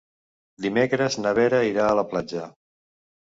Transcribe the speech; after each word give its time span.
Dimecres 0.65 1.17
na 1.25 1.33
Vera 1.41 1.59
irà 1.67 1.85
a 1.89 1.99
la 1.99 2.07
platja. 2.15 2.47